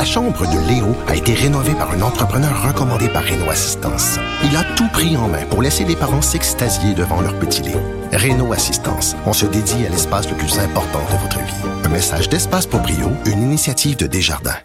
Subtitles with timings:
[0.00, 4.18] La chambre de Léo a été rénovée par un entrepreneur recommandé par Renault Assistance.
[4.42, 7.82] Il a tout pris en main pour laisser les parents s'extasier devant leur petit Léo.
[8.10, 11.68] Renault Assistance, on se dédie à l'espace le plus important de votre vie.
[11.84, 14.56] Un message d'Espace pour Brio, une initiative de Desjardins.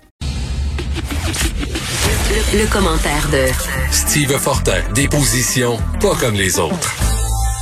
[2.53, 3.43] Le, commentaire de
[3.91, 6.95] Steve Fortin, des positions pas comme les autres.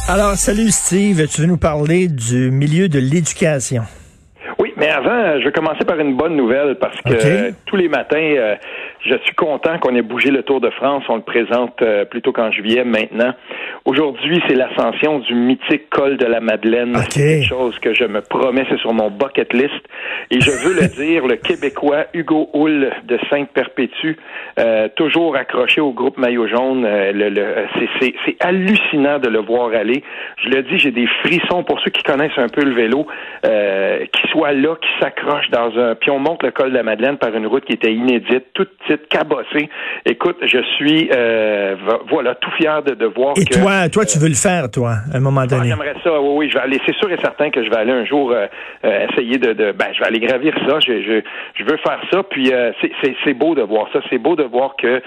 [0.07, 3.83] Alors, salut Steve, tu veux nous parler du milieu de l'éducation?
[4.93, 8.55] Avant, je vais commencer par une bonne nouvelle parce que tous les matins, euh,
[9.05, 11.03] je suis content qu'on ait bougé le Tour de France.
[11.09, 13.33] On le présente euh, plutôt qu'en juillet maintenant.
[13.85, 16.95] Aujourd'hui, c'est l'ascension du mythique col de la Madeleine.
[17.09, 19.83] C'est quelque chose que je me promets, c'est sur mon bucket list.
[20.31, 24.17] Et je veux le dire, le Québécois Hugo Hull de Sainte-Perpétue,
[24.59, 26.85] euh, toujours accroché au groupe Maillot jaune.
[26.85, 27.65] Euh, le,
[27.99, 30.03] c'est hallucinant de le voir aller.
[30.37, 33.05] Je le dis, j'ai des frissons pour ceux qui connaissent un peu le vélo,
[33.45, 35.95] euh, qui soit là, qui s'accroche dans un...
[35.95, 38.69] Puis on monte le col de la Madeleine par une route qui était inédite, toute
[38.77, 39.69] petite, cabossée.
[40.05, 41.75] Écoute, je suis, euh,
[42.09, 45.17] voilà, tout fier de, de voir et Toi, toi, tu veux le faire, toi, à
[45.17, 45.69] un moment ah, donné.
[45.69, 47.91] J'aimerais ça, oui, oui, je vais aller, c'est sûr et certain que je vais aller
[47.91, 48.47] un jour euh,
[48.85, 51.21] euh, essayer de, de, ben, je vais aller gravir ça, je, je,
[51.55, 52.71] je veux faire ça, puis euh,
[53.23, 55.01] c'est beau de voir ça, c'est beau de voir que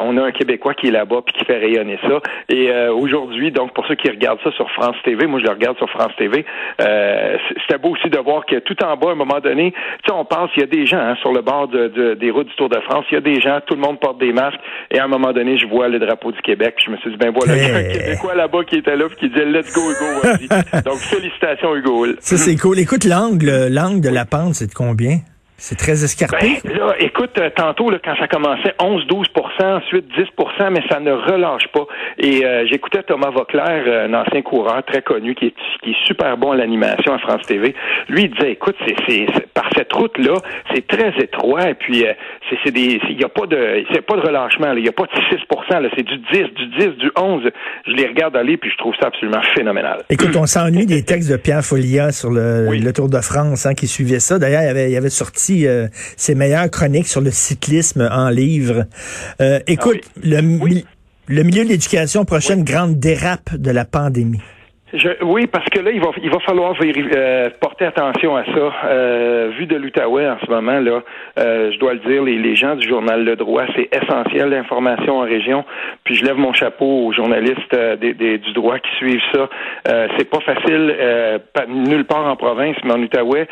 [0.00, 2.20] on a un Québécois qui est là-bas puis qui fait rayonner ça.
[2.48, 5.76] Et aujourd'hui, donc pour ceux qui regardent ça sur France TV, moi je le regarde
[5.78, 6.44] sur France TV,
[6.78, 10.12] c'était beau aussi de voir que tout en bas, à un moment donné, tu sais,
[10.12, 12.54] on pense, il y a des gens hein, sur le bord de, des routes du
[12.54, 14.58] Tour de France, il y a des gens, tout le monde porte des masques,
[14.90, 17.16] et à un moment donné, je vois le drapeau du Québec, je me suis dit,
[17.16, 17.54] ben voilà,
[17.84, 20.48] Québécois là-bas qui était là qui disait Let's go Hugo,
[20.84, 22.06] Donc félicitations Hugo.
[22.20, 22.78] Ça c'est cool.
[22.78, 25.18] Écoute, l'angle, l'angle de la pente, c'est de combien?
[25.60, 26.60] C'est très escarpé.
[26.64, 31.10] Ben, là, écoute, euh, tantôt, là, quand ça commençait, 11-12% ensuite 10% mais ça ne
[31.10, 31.84] relâche pas.
[32.16, 36.06] Et euh, j'écoutais Thomas Vauclair, euh, un ancien coureur très connu, qui est, qui est
[36.06, 37.74] super bon à l'animation à France TV.
[38.08, 39.26] Lui, il disait, écoute, c'est,
[39.78, 40.40] cette route-là,
[40.74, 42.04] c'est très étroit, et puis
[42.64, 45.04] c'est, des, il y a pas de, c'est pas de relâchement, il y a pas
[45.04, 45.38] de 6
[45.70, 47.42] là, c'est du 10, du 10, du 11.
[47.86, 50.02] Je les regarde aller, puis je trouve ça absolument phénoménal.
[50.10, 53.74] Écoute, on s'ennuie des textes de Pierre Folia sur le, le Tour de France, hein,
[53.74, 54.38] qui suivait ça.
[54.38, 55.86] D'ailleurs, il avait, il avait sorti euh,
[56.16, 58.84] ses meilleures chroniques sur le cyclisme en livre.
[59.40, 60.40] Euh, écoute, ah le,
[61.28, 64.40] le milieu de l'éducation, prochaine grande dérape de la pandémie.
[65.20, 68.72] Oui, parce que là, il va, il va falloir euh, porter attention à ça.
[68.86, 71.02] Euh, vu de l'Outaouais en ce moment, là,
[71.38, 75.18] euh, je dois le dire, les, les, gens du journal Le Droit, c'est essentiel l'information
[75.18, 75.66] en région.
[76.04, 79.48] Puis je lève mon chapeau aux journalistes des, des, du droit qui suivent ça.
[80.16, 80.96] c'est pas facile
[81.68, 83.46] nulle part en province, mais en Outaouais,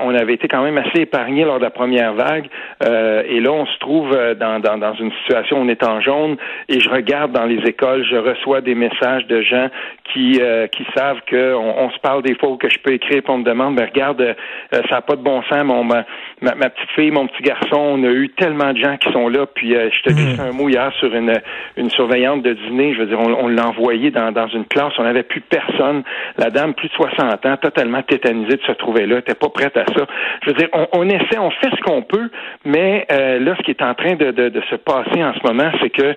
[0.00, 2.46] on avait été quand même assez épargné lors de la première vague.
[2.82, 6.36] et là, on se trouve dans, dans, dans une situation où on est en jaune.
[6.68, 9.68] Et je regarde dans les écoles, je reçois des messages de gens
[10.12, 13.34] qui qui savent qu'on on se parle des fois où que je peux écrire, pour
[13.34, 14.34] on me demande, ben regarde, euh,
[14.72, 16.04] ça n'a pas de bon sens, mon ma,
[16.40, 19.46] ma, petite fille, mon petit garçon, on a eu tellement de gens qui sont là,
[19.46, 20.40] puis euh, je te dis hmm.
[20.40, 21.32] un mot hier sur une,
[21.76, 25.04] une surveillante de dîner, je veux dire, on, l'a envoyé dans, dans une classe, on
[25.04, 26.02] n'avait plus personne,
[26.38, 29.76] la dame, plus de 60 ans, totalement tétanisée de se trouver là, n'était pas prête
[29.76, 30.06] à ça.
[30.42, 32.30] Je veux dire, on, on essaie, on fait ce qu'on peut,
[32.64, 35.46] mais euh, là, ce qui est en train de, de, de se passer en ce
[35.46, 36.14] moment, c'est que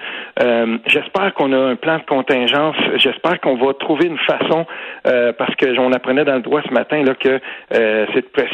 [0.87, 4.42] j'espère qu'on a un plan de contingence, j'espère qu'on va trouver une façon
[5.07, 7.39] euh, parce que j'en apprenais dans le droit ce matin là que
[7.73, 8.05] euh,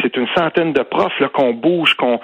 [0.02, 2.20] c'est une centaine de profs qu'on bouge, qu'on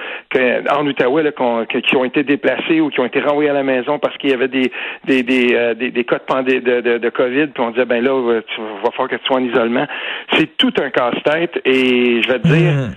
[0.69, 3.99] en Outaouais là, qui ont été déplacés ou qui ont été renvoyés à la maison
[3.99, 4.71] parce qu'il y avait des
[5.05, 8.61] des des, euh, des, cas de, de, de, Covid, puis on disait ben là tu
[8.83, 9.87] vas falloir que tu sois en isolement.
[10.33, 12.93] C'est tout un casse-tête et je vais te dire mmh.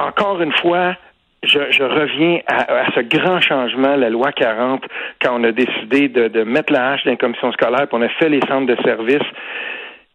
[0.00, 0.94] encore une fois
[1.42, 4.84] je, je, reviens à, à, ce grand changement, la loi 40,
[5.20, 8.02] quand on a décidé de, de mettre la hache dans les commissions scolaires, puis on
[8.02, 9.26] a fait les centres de services.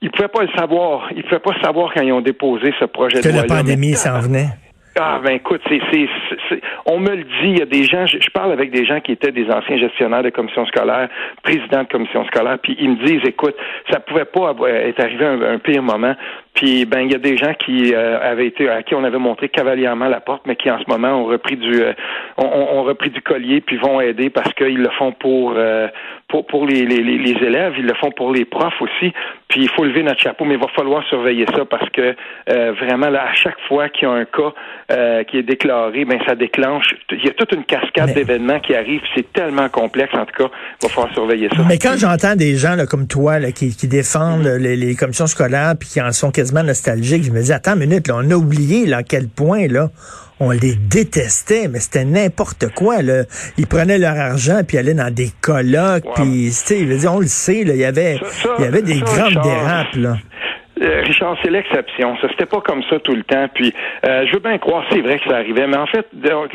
[0.02, 1.10] Ils pouvaient pas le savoir.
[1.16, 3.44] Ils pouvaient pas savoir quand ils ont déposé ce projet de loi.
[3.44, 4.50] Que la pandémie s'en venait.
[5.00, 8.30] Ah ben écoute, c'est, c'est, on me le dit, il y a des gens, je,
[8.32, 11.08] parle avec des gens qui étaient des anciens gestionnaires de commission scolaire,
[11.44, 13.56] présidents de commission scolaire, puis ils me disent, écoute,
[13.92, 16.16] ça pouvait pas être arrivé un, pire moment.
[16.58, 19.20] Puis ben il y a des gens qui euh, avaient été à qui on avait
[19.20, 21.94] montré cavalièrement la porte, mais qui en ce moment ont repris du euh,
[22.38, 25.88] ont, repris du collier puis vont aider parce qu'ils le font pour euh,
[26.30, 29.14] pour, pour les, les, les, élèves, ils le font pour les profs aussi.
[29.48, 32.16] Puis il faut lever notre chapeau, mais il va falloir surveiller ça parce que
[32.48, 36.36] vraiment là, à chaque fois qu'il y a un cas qui est déclaré, ben ça
[36.36, 36.96] déclenche.
[37.12, 39.04] Il y a toute une cascade d'événements qui arrivent.
[39.16, 40.50] C'est tellement complexe en tout cas.
[40.82, 41.64] Il va falloir surveiller ça.
[41.66, 44.58] Mais quand j'entends des gens là, comme toi là, qui, qui défendent mm-hmm.
[44.58, 47.24] les, les commissions scolaires puis qui en sont quasiment nostalgique.
[47.24, 49.90] Je me dis, attends une minute, là, on a oublié là, à quel point là,
[50.40, 53.02] on les détestait, mais c'était n'importe quoi.
[53.02, 53.24] Là.
[53.58, 56.06] Ils prenaient leur argent puis allaient dans des colloques.
[56.16, 56.54] Puis,
[57.08, 58.20] on le sait, là, il y avait,
[58.60, 59.96] il y avait des grandes dérapes.
[59.96, 60.18] Là.
[60.82, 62.16] Euh, Richard, c'est l'exception.
[62.22, 63.48] Ça, c'était pas comme ça tout le temps.
[63.54, 63.74] Puis,
[64.06, 66.08] euh, je veux bien croire, c'est vrai que ça arrivait, mais en fait,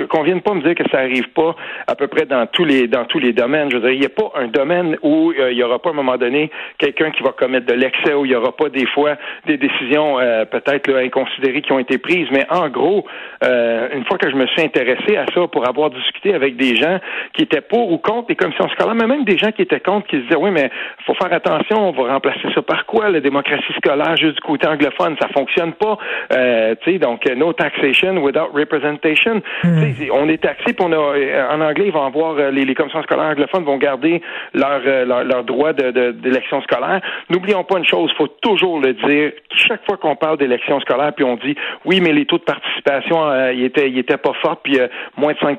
[0.09, 1.55] qu'on vienne pas me dire que ça arrive pas
[1.87, 3.71] à peu près dans tous les dans tous les domaines.
[3.71, 5.91] Je veux dire, il n'y a pas un domaine où euh, il y aura pas
[5.91, 8.69] à un moment donné quelqu'un qui va commettre de l'excès, où il y aura pas
[8.69, 9.17] des fois
[9.47, 10.17] des décisions
[10.51, 12.29] peut-être inconsidérées qui ont été prises.
[12.31, 13.07] Mais en gros,
[13.43, 16.99] une fois que je me suis intéressé à ça pour avoir discuté avec des gens
[17.35, 20.07] qui étaient pour ou contre les commissions scolaires, mais même des gens qui étaient contre,
[20.07, 20.71] qui se disaient oui, mais
[21.07, 24.12] faut faire attention, on va remplacer ça par quoi la démocratie scolaire?
[24.17, 25.99] Juste du côté anglophone, ça fonctionne pas.
[26.33, 29.43] Euh, tu sais, donc no taxation without representation.
[29.63, 29.83] Hmm.
[30.13, 33.03] On est taxé, puis on a en anglais ils vont avoir euh, les, les commissions
[33.03, 34.23] scolaires anglophones vont garder
[34.55, 37.01] leur euh, leur, leur, droit de d'élection scolaire.
[37.31, 39.33] N'oublions pas une chose, faut toujours le dire.
[39.55, 41.55] Chaque fois qu'on parle d'élection scolaire, puis on dit
[41.85, 44.79] oui, mais les taux de participation euh, ils étaient ils étaient pas forts, puis
[45.17, 45.59] moins de 5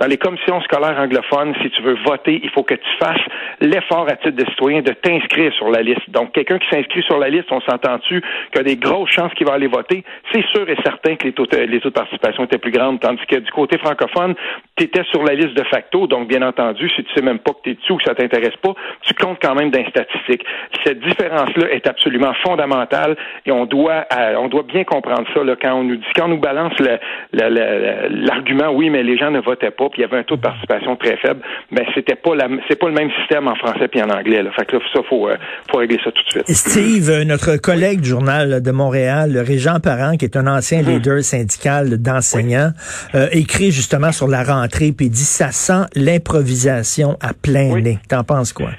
[0.00, 3.20] Dans les commissions scolaires anglophones, si tu veux voter, il faut que tu fasses
[3.60, 6.08] l'effort à titre de citoyen de t'inscrire sur la liste.
[6.08, 9.32] Donc quelqu'un qui s'inscrit sur la liste, on s'entend-tu qu'il y a des grosses chances
[9.34, 12.58] qu'il va aller voter, c'est sûr et certain que les taux, les de participation étaient
[12.58, 14.34] plus grands, tandis que du côté francophone,
[14.76, 17.52] tu étais sur la liste de facto, donc bien entendu, si tu sais même pas
[17.52, 20.44] que tu es dessus ou que ça t'intéresse pas, tu comptes quand même d'un statistique.
[20.84, 23.16] Cette différence-là est absolument fondamentale
[23.46, 26.38] et on doit, euh, on doit bien comprendre ça quand on nous dit, quand nous
[26.38, 26.72] balance
[27.32, 30.42] l'argument, oui, mais les gens ne votaient pas, puis il y avait un taux de
[30.42, 31.40] participation très faible,
[31.70, 32.30] mais c'était pas
[32.68, 34.42] c'est pas le même système en français puis en anglais.
[34.42, 34.50] Là.
[34.52, 35.36] Fait que là, ça faut, euh,
[35.70, 36.48] faut régler ça tout de suite.
[36.48, 40.80] Steve, euh, notre collègue du Journal de Montréal, le Régent Parent, qui est un ancien
[40.80, 40.86] hum.
[40.86, 42.70] leader syndical d'enseignants,
[43.32, 47.98] écrit justement sur la rentrée puis dit ça sent l'improvisation à plein nez.
[48.08, 48.70] T'en penses quoi?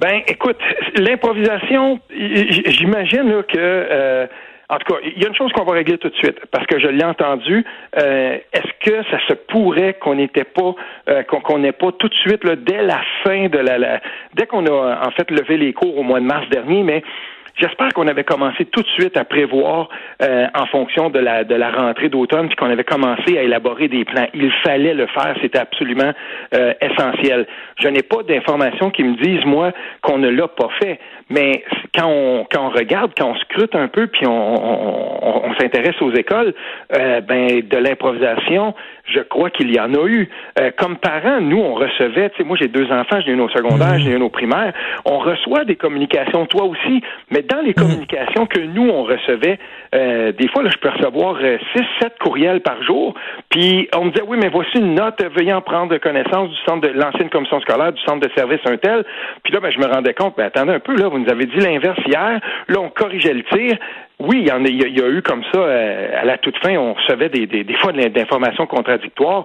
[0.00, 0.58] Ben, écoute,
[0.96, 4.26] l'improvisation, j'imagine que euh,
[4.70, 6.64] en tout cas, il y a une chose qu'on va régler tout de suite, parce
[6.66, 7.64] que je l'ai entendu.
[7.98, 10.74] Euh, est-ce que ça se pourrait qu'on n'était pas,
[11.08, 14.00] euh, qu'on n'ait pas tout de suite, là, dès la fin de la, la
[14.34, 17.02] dès qu'on a en fait levé les cours au mois de mars dernier, mais
[17.60, 19.90] J'espère qu'on avait commencé tout de suite à prévoir
[20.22, 23.88] euh, en fonction de la, de la rentrée d'automne, puis qu'on avait commencé à élaborer
[23.88, 24.26] des plans.
[24.32, 26.12] Il fallait le faire, c'était absolument
[26.54, 27.46] euh, essentiel.
[27.78, 30.98] Je n'ai pas d'informations qui me disent, moi, qu'on ne l'a pas fait.
[31.28, 31.62] Mais
[31.94, 36.12] quand on, quand on regarde, quand on scrute un peu, puis on, on, s'intéresse aux
[36.12, 36.54] écoles,
[36.96, 38.74] euh, ben de l'improvisation,
[39.12, 40.28] je crois qu'il y en a eu.
[40.58, 43.48] Euh, comme parents, nous, on recevait, tu sais, moi j'ai deux enfants, j'ai une au
[43.48, 43.98] secondaire, mmh.
[44.00, 44.72] j'ai une au primaire,
[45.04, 47.74] on reçoit des communications, toi aussi, mais dans les mmh.
[47.74, 49.58] communications que nous, on recevait,
[49.94, 53.14] euh, des fois, là, je peux recevoir euh, six, sept courriels par jour,
[53.48, 56.80] puis on me disait, oui, mais voici une note, veuillez en prendre connaissance du centre
[56.80, 59.04] de l'ancienne commission scolaire, du centre de service un tel.
[59.42, 61.46] Puis là, ben, je me rendais compte, ben, attendez un peu, là, vous nous avez
[61.46, 63.78] dit l'inverse hier, là, on corrigeait le tir.
[64.20, 67.46] Oui, il y, en a, eu comme ça, à la toute fin, on recevait des,
[67.46, 69.44] des, des fois d'informations contradictoires.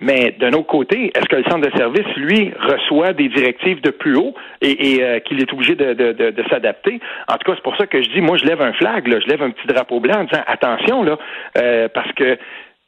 [0.00, 3.90] Mais d'un autre côté, est-ce que le centre de service, lui, reçoit des directives de
[3.90, 7.00] plus haut et, et euh, qu'il est obligé de, de, de, s'adapter?
[7.28, 9.20] En tout cas, c'est pour ça que je dis, moi, je lève un flag, là,
[9.20, 11.16] je lève un petit drapeau blanc en disant attention, là,
[11.58, 12.36] euh, parce que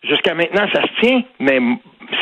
[0.02, 1.60] jusqu'à maintenant, ça se tient, mais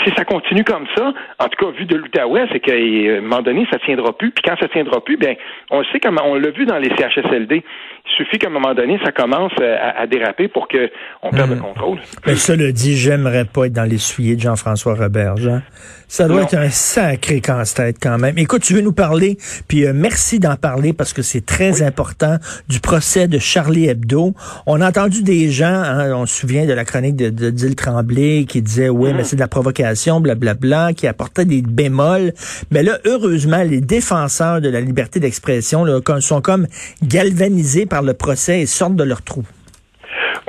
[0.04, 3.42] si ça continue comme ça, en tout cas, vu de l'Outaouais, c'est qu'à un moment
[3.42, 4.30] donné, ça tiendra plus.
[4.30, 5.34] Puis quand ça tiendra plus, bien,
[5.70, 7.62] on le sait comme on l'a vu dans les CHSLD.
[8.06, 11.60] Il suffit qu'à un moment donné, ça commence à, déraper pour qu'on perde le hmm.
[11.60, 11.98] contrôle.
[12.26, 15.48] Mais ça le dit, j'aimerais pas être dans les souliers de Jean-François Roberge.
[15.48, 15.62] Hein?
[16.06, 18.38] Ça doit être un sacré casse-tête quand même.
[18.38, 19.36] Écoute, tu veux nous parler,
[19.68, 22.36] puis euh, merci d'en parler parce que c'est très important,
[22.68, 24.34] du procès de Charlie Hebdo.
[24.66, 28.44] On a entendu des gens, hein, on se souvient de la chronique de, de Tremblay
[28.46, 29.24] qui disait, oui, mais hmm.
[29.24, 29.73] c'est de la provocation,
[30.20, 32.32] blablabla, qui apportait des bémols.
[32.70, 35.84] Mais là, heureusement, les défenseurs de la liberté d'expression
[36.20, 36.66] sont comme
[37.02, 39.44] galvanisés par le procès et sortent de leur trou.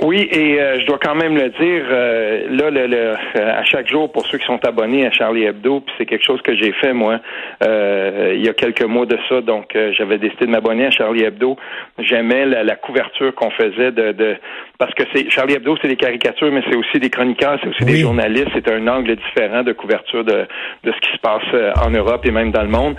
[0.02, 3.64] Oui, et euh, je dois quand même le dire, euh, là, le, le, euh, à
[3.64, 6.54] chaque jour, pour ceux qui sont abonnés à Charlie Hebdo, puis c'est quelque chose que
[6.54, 7.20] j'ai fait, moi,
[7.62, 11.56] il y a quelques mois de ça, donc j'avais décidé de m'abonner à Charlie Hebdo.
[12.00, 14.36] J'aimais la, couverture qu'on faisait de, de
[14.78, 17.86] parce que c'est Charlie Hebdo, c'est des caricatures, mais c'est aussi des chroniqueurs, c'est aussi
[17.86, 20.46] des journalistes, c'est un angle différent de couverture de,
[20.84, 21.44] de ce qui se passe
[21.82, 22.96] en Europe et même dans le monde.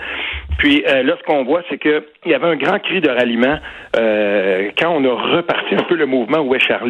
[0.57, 3.59] Puis là, ce qu'on voit, c'est que il y avait un grand cri de ralliement
[3.93, 6.86] quand on a reparti un peu le mouvement Où est Charlie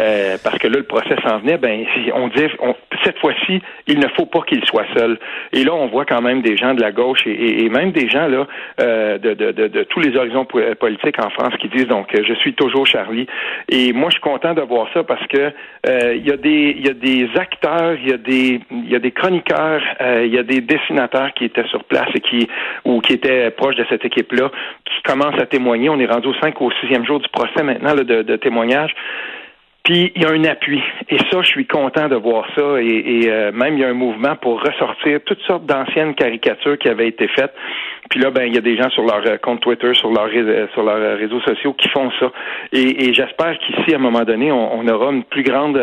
[0.00, 1.84] euh, parce que là, le procès s'en venait, ben,
[2.14, 2.46] on dit,
[3.04, 5.18] cette fois-ci, il ne faut pas qu'il soit seul.
[5.52, 8.26] Et là, on voit quand même des gens de la gauche et, même des gens
[8.28, 8.46] là
[8.80, 10.46] euh, de, tous les horizons
[10.78, 13.26] politiques en France qui disent donc, je suis toujours Charlie.
[13.68, 15.52] Et moi, je suis content de voir ça parce que
[15.88, 20.60] euh, il y a des, acteurs, il y a des, chroniqueurs, il y a des
[20.60, 22.48] dessinateurs qui étaient sur place et qui
[22.84, 24.50] ou qui étaient proches de cette équipe-là,
[24.84, 25.88] qui commencent à témoigner.
[25.88, 28.36] On est rendu au 5 ou au 6e jour du procès maintenant là, de, de
[28.36, 28.94] témoignage.
[29.86, 30.82] Puis il y a un appui.
[31.08, 32.82] Et ça, je suis content de voir ça.
[32.82, 36.88] Et, euh, même il y a un mouvement pour ressortir toutes sortes d'anciennes caricatures qui
[36.88, 37.54] avaient été faites.
[38.10, 40.28] Puis là, ben il y a des gens sur leur compte Twitter, sur leur
[40.72, 42.30] sur leurs réseaux sociaux qui font ça.
[42.72, 45.80] Et, j'espère qu'ici, à un moment donné, on, aura une plus grande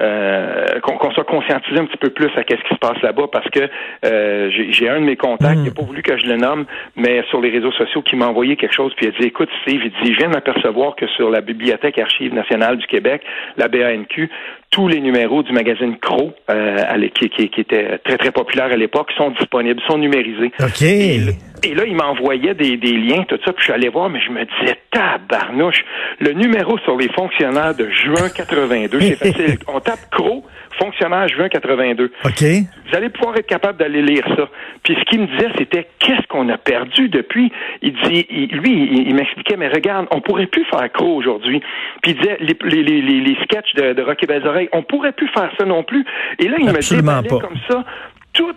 [0.00, 3.48] euh, qu'on soit conscientisé un petit peu plus à qu'est-ce qui se passe là-bas parce
[3.50, 3.68] que
[4.04, 7.22] euh, j'ai un de mes contacts, il n'a pas voulu que je le nomme, mais
[7.30, 9.80] sur les réseaux sociaux, qui m'a envoyé quelque chose, puis il a dit, écoute Steve,
[9.84, 13.22] il dit, je viens d'apercevoir que sur la Bibliothèque Archive nationale du Québec,
[13.56, 14.30] la BANQ,
[14.76, 18.76] tous les numéros du magazine Crow, euh, qui, qui, qui, était très, très populaire à
[18.76, 20.52] l'époque, sont disponibles, sont numérisés.
[20.60, 20.82] OK.
[20.82, 24.20] Et, là, il m'envoyait des, des liens, tout ça, puis je suis allé voir, mais
[24.20, 25.82] je me disais, tabarnouche,
[26.20, 29.58] le numéro sur les fonctionnaires de juin 82, c'est facile.
[29.66, 30.44] On tape Crow,
[30.78, 32.12] fonctionnaire juin 82.
[32.24, 32.42] OK.
[32.88, 34.48] Vous allez pouvoir être capable d'aller lire ça.
[34.82, 37.50] Puis ce qu'il me disait, c'était qu'est-ce qu'on a perdu depuis?
[37.82, 41.60] Il dit, lui, il, m'expliquait, mais regarde, on pourrait plus faire Crow aujourd'hui.
[42.02, 45.28] Puis il disait, les, les, les, les sketchs de, de Rocky Belles On pourrait plus
[45.28, 46.04] faire ça non plus.
[46.38, 47.84] Et là, il me dit, comme ça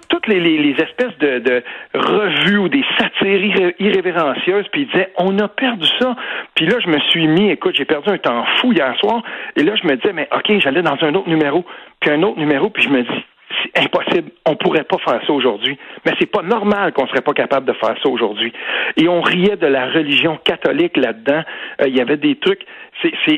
[0.10, 1.64] toutes les, espèces de,
[1.94, 6.16] revues ou des satires irrévérencieuses, puis il disait, on a perdu ça.
[6.56, 9.22] Puis là, je me suis mis, écoute, j'ai perdu un temps fou hier soir,
[9.56, 11.66] et là, je me disais, mais OK, j'allais dans un autre numéro,
[12.00, 13.26] puis un autre numéro, puis je me dis,
[13.64, 15.78] c'est impossible, on pourrait pas faire ça aujourd'hui.
[16.06, 18.54] Mais c'est pas normal qu'on serait pas capable de faire ça aujourd'hui.
[18.98, 21.42] Et on riait de la religion catholique là-dedans.
[21.82, 22.66] Euh, il y avait des trucs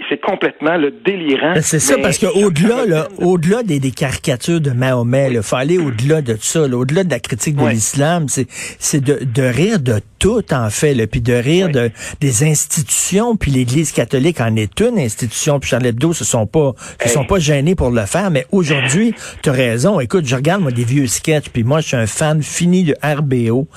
[0.10, 1.54] c'est complètement le délirant.
[1.54, 6.22] Ben, c'est ça, parce qu'au-delà, au-delà des, des, caricatures de Mahomet, il faut aller au-delà
[6.22, 10.70] de ça, au-delà de la critique de l'islam, c'est de, de rire de tout, en
[10.70, 11.90] fait, là, puis de rire de,
[12.20, 16.74] des institutions, puis l'Église catholique en est une institution, puis Charles Hebdo se sont pas,
[17.04, 19.14] se sont pas gênés pour le faire, mais aujourd'hui,
[19.44, 22.08] tu as raison, écoute, je regarde, moi, des vieux sketchs, puis moi, je suis un
[22.08, 23.68] fan fini de RBO,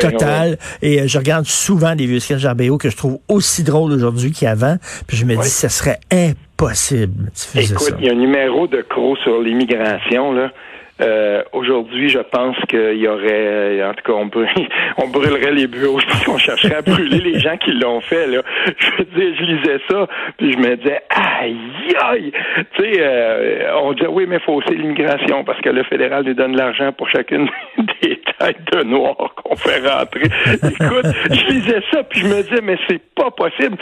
[0.00, 3.92] total, et euh, je regarde souvent des vieux sketchs RBO que je trouve aussi drôles
[3.92, 7.30] aujourd'hui qu'avant, puis je me dis, ce serait impossible.
[7.54, 10.50] Écoute, il y a un numéro de Croc sur l'immigration, là.
[11.00, 14.30] Euh, aujourd'hui, je pense qu'il y aurait, en tout cas, on,
[15.04, 18.26] on brûlerait les bureaux on chercherait à brûler les gens qui l'ont fait.
[18.26, 18.42] Là.
[18.78, 21.56] Je veux dire, je lisais ça, puis je me disais, aïe,
[22.02, 22.32] aïe!
[22.76, 26.34] Tu sais, euh, on disait, oui, mais faut aussi l'immigration parce que le fédéral nous
[26.34, 27.48] donne l'argent pour chacune
[28.02, 30.28] des têtes de noirs qu'on fait rentrer.
[30.52, 33.76] Écoute, je lisais ça, puis je me disais, mais c'est pas possible.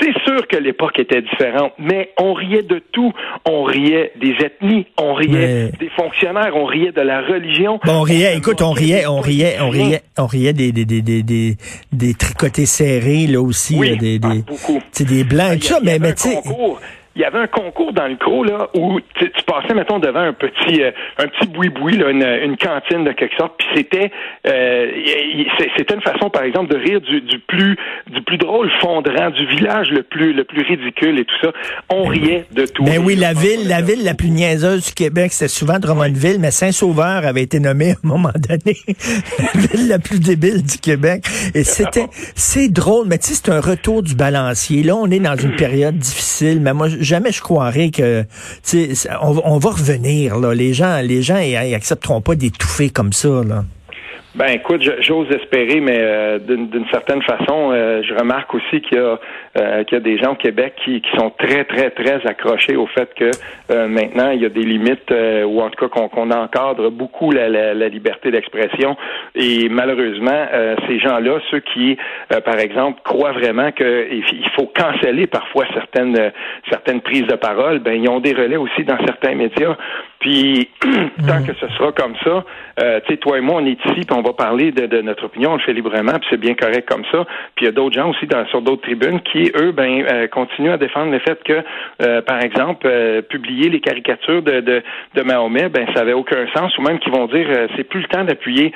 [0.00, 3.12] C'est sûr que l'époque était différente, mais on riait de tout.
[3.44, 7.78] On riait des ethnies, on riait des fonctionnaires, on riait de la religion.
[7.86, 11.22] on riait, écoute, on riait, on riait, on riait, on riait des, des, des, des,
[11.22, 11.56] des,
[11.92, 16.14] des tricotés serrés, là aussi, oui, des, des, ah, des blancs, tout ça, mais, mais
[16.14, 16.40] tu sais
[17.14, 20.32] il y avait un concours dans le CRO là où tu, passais mettons devant un
[20.32, 24.10] petit euh, un petit boui-boui là, une, une, cantine de quelque sorte puis c'était
[24.46, 24.90] euh,
[25.76, 27.76] c'était une façon par exemple de rire du, du plus
[28.10, 31.52] du plus drôle fondrant du village le plus le plus ridicule et tout ça.
[31.90, 32.82] On riait de tout.
[32.84, 36.50] mais oui la ville la ville la plus niaiseuse du Québec c'était souvent Drummondville mais
[36.50, 38.76] Saint-Sauveur avait été nommé à un moment donné
[39.38, 41.24] la ville la plus débile du Québec.
[41.54, 44.82] Et c'était c'est drôle mais tu sais c'est un retour du balancier.
[44.82, 48.24] Là on est dans une période difficile mais moi jamais je croirais que,
[49.22, 50.54] on, va revenir, là.
[50.54, 53.64] Les gens, les gens, ils, accepteront pas d'étouffer comme ça, là.
[54.34, 59.00] Ben écoute, j'ose espérer, mais euh, d'une certaine façon, euh, je remarque aussi qu'il y
[59.00, 59.18] a
[59.60, 62.76] euh, qu'il y a des gens au Québec qui, qui sont très très très accrochés
[62.76, 63.30] au fait que
[63.86, 65.12] maintenant il y a des limites
[65.46, 68.96] ou en tout cas qu'on encadre beaucoup la, la, la liberté d'expression
[69.34, 70.46] et malheureusement
[70.88, 71.98] ces gens-là, ceux qui
[72.28, 74.24] par exemple croient vraiment qu'il
[74.56, 76.32] faut canceller parfois certaines
[76.70, 79.76] certaines prises de parole, ben ils ont des relais aussi dans certains médias.
[80.22, 81.46] Puis tant mm.
[81.46, 82.44] que ce sera comme ça,
[82.78, 85.52] tu sais toi et moi on est ici puis on va parler de, notre opinion,
[85.52, 87.24] on le fait librement, puis c'est bien correct comme ça.
[87.54, 90.28] Puis il y a d'autres gens aussi dans, sur d'autres tribunes qui, eux, ben, euh,
[90.28, 91.62] continuent à défendre le fait que,
[92.02, 94.82] euh, par exemple, euh, publier les caricatures de, de,
[95.14, 98.08] de, Mahomet, ben, ça avait aucun sens, ou même qui vont dire c'est plus le
[98.08, 98.72] temps d'appuyer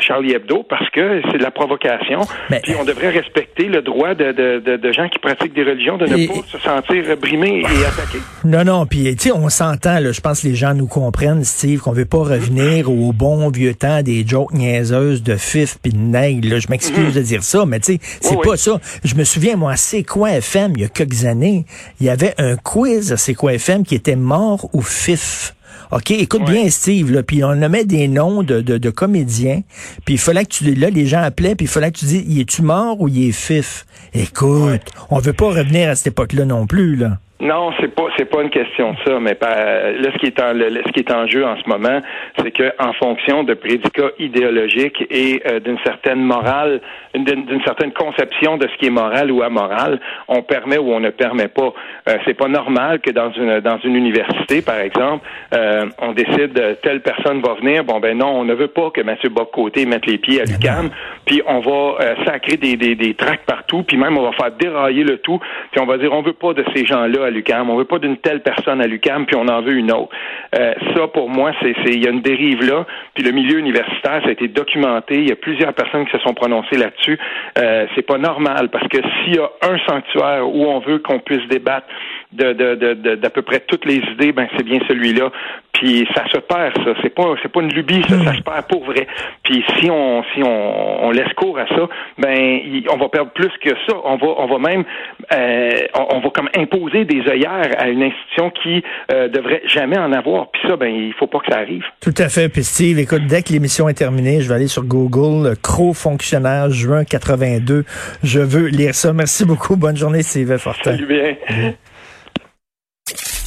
[0.00, 2.20] Charlie Hebdo parce que c'est de la provocation.
[2.62, 6.06] Puis on devrait respecter le droit de, de, de, gens qui pratiquent des religions de
[6.06, 8.22] ne pas se sentir brimés et attaqués.
[8.44, 11.80] Non, non, puis tu sais, on s'entend, je pense que les gens nous comprennent, Steve,
[11.80, 15.96] qu'on veut pas revenir au bon vieux temps des jokes niaiseuse de fif puis de
[15.96, 16.58] nègre.
[16.58, 18.78] Je m'excuse de dire ça, mais tu sais, c'est pas ça.
[19.02, 21.64] Je me souviens, moi, à C'est quoi FM, il y a quelques années,
[22.00, 25.54] il y avait un quiz à C'est quoi FM qui était mort ou fif.
[25.90, 29.62] OK, écoute bien Steve, là, puis on nommait des noms de, de, comédiens,
[30.04, 32.24] puis il fallait que tu là les gens appelaient, puis il fallait que tu dises,
[32.28, 33.86] il est-tu mort ou il est fif?
[34.12, 37.18] Écoute, on veut pas revenir à cette époque-là non plus là.
[37.42, 40.54] Non, c'est pas c'est pas une question de ça, mais là ce qui est en
[40.54, 41.98] ce qui est en jeu en ce moment,
[42.38, 46.80] c'est que en fonction de prédicats idéologiques et euh, d'une certaine morale,
[47.16, 51.10] d'une certaine conception de ce qui est moral ou amoral, on permet ou on ne
[51.10, 51.72] permet pas.
[52.08, 56.78] Euh, c'est pas normal que dans une dans une université, par exemple, euh, on décide
[56.82, 57.82] telle personne va venir.
[57.82, 60.90] Bon ben non, on ne veut pas que Mathieu Bocoté mette les pieds à l'UCAM,
[61.26, 65.02] puis on va sacrer des, des des tracts partout, puis même on va faire dérailler
[65.02, 65.40] le tout,
[65.72, 67.31] puis on va dire on veut pas de ces gens-là
[67.68, 70.10] On veut pas d'une telle personne à l'UCAM, puis on en veut une autre.
[70.58, 72.86] Euh, ça, pour moi, c'est il y a une dérive là.
[73.14, 75.16] Puis le milieu universitaire, ça a été documenté.
[75.16, 77.18] Il y a plusieurs personnes qui se sont prononcées là-dessus.
[77.58, 81.20] Euh, c'est pas normal parce que s'il y a un sanctuaire où on veut qu'on
[81.20, 81.86] puisse débattre
[82.32, 85.30] de, de, d'à peu près toutes les idées, ben c'est bien celui-là.
[85.72, 86.94] Puis ça se perd, ça.
[87.02, 89.06] C'est pas c'est pas une lubie, ça, ça se perd pour vrai.
[89.42, 92.60] Puis si on si on, on laisse cours à ça, ben
[92.90, 93.96] on va perdre plus que ça.
[94.04, 94.84] On va on va même
[95.32, 100.12] euh, on, va comme imposer des œillères à une institution qui euh, devrait jamais en
[100.12, 100.50] avoir.
[100.50, 101.84] Puis ça, ben il faut pas que ça arrive.
[102.00, 102.48] Tout à fait.
[102.48, 106.70] Puis Steve, écoute, dès que l'émission est terminée, je vais aller sur Google, Crow fonctionnaire
[106.70, 107.84] juin 82.
[108.22, 109.12] Je veux lire ça.
[109.12, 109.76] Merci beaucoup.
[109.76, 110.92] Bonne journée, Steve Fortin.
[110.92, 111.74] Salut bien.